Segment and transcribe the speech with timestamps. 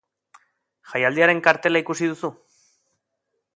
[0.93, 2.35] Jaialdiaren kartela ikusi duzu?